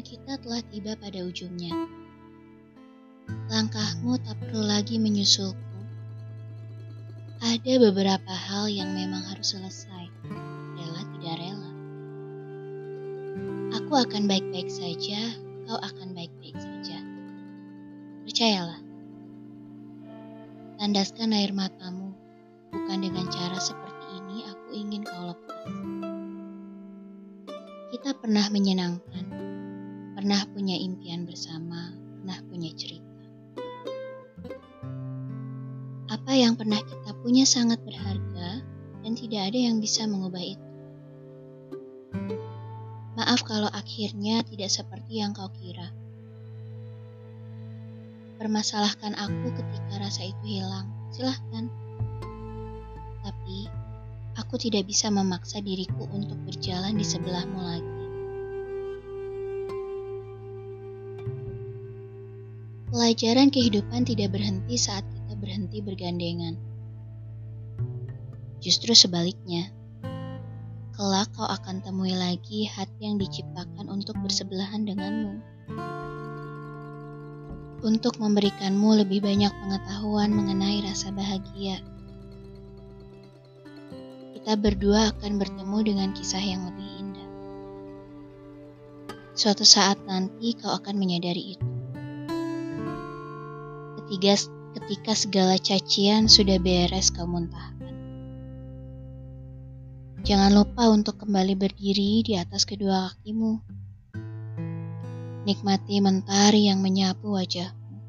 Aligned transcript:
kita 0.00 0.40
telah 0.40 0.64
tiba 0.72 0.96
pada 0.96 1.20
ujungnya. 1.20 1.74
Langkahmu 3.52 4.16
tak 4.24 4.40
perlu 4.40 4.64
lagi 4.64 4.96
menyusulku. 4.96 5.58
Ada 7.44 7.76
beberapa 7.76 8.32
hal 8.32 8.72
yang 8.72 8.96
memang 8.96 9.20
harus 9.28 9.52
selesai, 9.52 10.08
rela 10.76 11.02
tidak 11.16 11.34
rela. 11.40 11.70
Aku 13.80 13.92
akan 14.00 14.24
baik-baik 14.24 14.72
saja, 14.72 15.36
kau 15.68 15.76
akan 15.76 16.16
baik-baik 16.16 16.56
saja. 16.56 16.98
Percayalah. 18.24 18.80
Tandaskan 20.80 21.36
air 21.36 21.52
matamu, 21.52 22.16
bukan 22.72 22.98
dengan 23.04 23.28
cara 23.28 23.60
seperti 23.60 24.06
ini 24.24 24.48
aku 24.48 24.68
ingin 24.72 25.04
kau 25.04 25.32
lepas. 25.32 25.68
Kita 27.90 28.14
pernah 28.16 28.46
menyenangkan, 28.48 29.49
pernah 30.20 30.44
punya 30.52 30.76
impian 30.76 31.24
bersama, 31.24 31.96
pernah 31.96 32.36
punya 32.44 32.68
cerita. 32.76 33.24
Apa 36.12 36.36
yang 36.36 36.60
pernah 36.60 36.76
kita 36.76 37.16
punya 37.24 37.48
sangat 37.48 37.80
berharga 37.80 38.60
dan 39.00 39.12
tidak 39.16 39.48
ada 39.48 39.56
yang 39.56 39.80
bisa 39.80 40.04
mengubah 40.04 40.44
itu. 40.44 40.68
Maaf 43.16 43.48
kalau 43.48 43.72
akhirnya 43.72 44.44
tidak 44.44 44.68
seperti 44.68 45.24
yang 45.24 45.32
kau 45.32 45.48
kira. 45.56 45.88
Permasalahkan 48.36 49.16
aku 49.16 49.56
ketika 49.56 50.04
rasa 50.04 50.28
itu 50.28 50.60
hilang, 50.60 50.84
silahkan. 51.16 51.72
Tapi, 53.24 53.72
aku 54.36 54.60
tidak 54.60 54.84
bisa 54.84 55.08
memaksa 55.08 55.64
diriku 55.64 56.04
untuk 56.12 56.36
berjalan 56.44 56.92
di 56.92 57.08
sebelahmu 57.08 57.60
lagi. 57.64 57.99
Pelajaran 62.90 63.54
kehidupan 63.54 64.02
tidak 64.02 64.34
berhenti 64.34 64.74
saat 64.74 65.06
kita 65.06 65.38
berhenti 65.38 65.78
bergandengan. 65.78 66.58
Justru 68.58 68.98
sebaliknya, 68.98 69.70
kelak 70.98 71.30
kau 71.30 71.46
akan 71.46 71.86
temui 71.86 72.18
lagi 72.18 72.66
hati 72.66 73.06
yang 73.06 73.22
diciptakan 73.22 73.86
untuk 73.86 74.18
bersebelahan 74.18 74.82
denganmu. 74.90 75.38
Untuk 77.86 78.18
memberikanmu 78.18 79.06
lebih 79.06 79.22
banyak 79.22 79.54
pengetahuan 79.54 80.34
mengenai 80.34 80.82
rasa 80.82 81.14
bahagia. 81.14 81.78
Kita 84.34 84.58
berdua 84.58 85.14
akan 85.14 85.38
bertemu 85.38 85.78
dengan 85.86 86.10
kisah 86.10 86.42
yang 86.42 86.66
lebih 86.66 86.90
indah. 87.06 87.28
Suatu 89.38 89.62
saat 89.62 90.02
nanti 90.10 90.58
kau 90.58 90.74
akan 90.74 90.98
menyadari 90.98 91.54
itu. 91.54 91.69
Ketiga, 94.10 94.34
ketika 94.74 95.14
segala 95.14 95.54
cacian 95.54 96.26
sudah 96.26 96.58
beres 96.58 97.14
kau 97.14 97.30
muntahkan. 97.30 97.94
Jangan 100.26 100.50
lupa 100.50 100.90
untuk 100.90 101.22
kembali 101.22 101.54
berdiri 101.54 102.26
di 102.26 102.34
atas 102.34 102.66
kedua 102.66 103.06
kakimu. 103.06 103.62
Nikmati 105.46 106.02
mentari 106.02 106.66
yang 106.66 106.82
menyapu 106.82 107.38
wajahmu. 107.38 108.02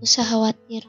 Usah 0.00 0.24
khawatir, 0.24 0.88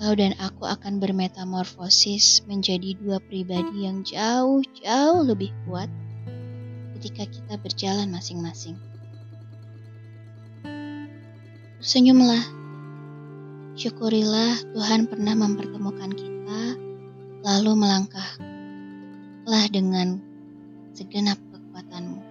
kau 0.00 0.16
dan 0.16 0.32
aku 0.40 0.64
akan 0.64 0.96
bermetamorfosis 0.96 2.40
menjadi 2.48 2.96
dua 2.96 3.20
pribadi 3.20 3.84
yang 3.84 4.00
jauh-jauh 4.00 5.20
lebih 5.28 5.52
kuat 5.68 5.92
ketika 6.96 7.28
kita 7.28 7.60
berjalan 7.60 8.08
masing-masing. 8.08 8.80
Tersenyumlah 11.82 12.61
Syukurilah 13.82 14.62
Tuhan 14.78 15.10
pernah 15.10 15.34
mempertemukan 15.34 16.14
kita, 16.14 16.78
lalu 17.42 17.74
melangkahlah 17.74 19.66
dengan 19.74 20.22
segenap 20.94 21.34
kekuatanmu. 21.50 22.22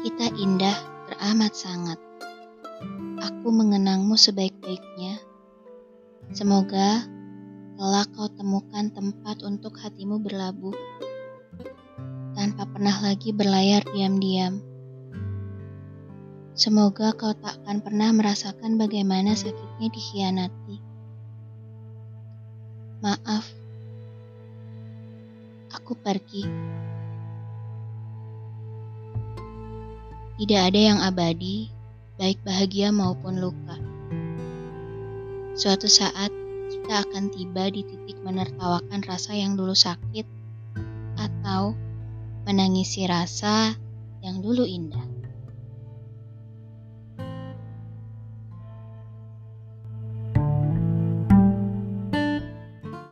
Kita 0.00 0.32
indah 0.32 0.72
teramat 1.12 1.52
sangat. 1.52 2.00
Aku 3.20 3.52
mengenangmu 3.52 4.16
sebaik-baiknya. 4.16 5.20
Semoga 6.32 7.04
kelak 7.76 8.08
kau 8.16 8.32
temukan 8.32 8.88
tempat 8.96 9.44
untuk 9.44 9.76
hatimu 9.76 10.24
berlabuh 10.24 10.72
tanpa 12.32 12.64
pernah 12.64 12.96
lagi 13.04 13.28
berlayar 13.28 13.84
diam-diam 13.92 14.71
Semoga 16.52 17.16
kau 17.16 17.32
tak 17.32 17.64
akan 17.64 17.80
pernah 17.80 18.12
merasakan 18.12 18.76
bagaimana 18.76 19.32
sakitnya 19.32 19.88
dikhianati. 19.88 20.76
Maaf, 23.00 23.48
aku 25.72 25.96
pergi. 25.96 26.44
Tidak 30.36 30.60
ada 30.60 30.80
yang 30.80 31.00
abadi, 31.00 31.72
baik 32.20 32.44
bahagia 32.44 32.92
maupun 32.92 33.40
luka. 33.40 33.80
Suatu 35.56 35.88
saat 35.88 36.28
kita 36.68 37.00
akan 37.08 37.32
tiba 37.32 37.72
di 37.72 37.80
titik 37.80 38.20
menertawakan 38.20 39.00
rasa 39.08 39.32
yang 39.32 39.56
dulu 39.56 39.72
sakit 39.72 40.28
atau 41.16 41.72
menangisi 42.44 43.08
rasa 43.08 43.72
yang 44.20 44.44
dulu 44.44 44.68
indah. 44.68 45.11